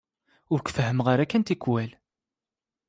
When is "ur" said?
0.51-0.59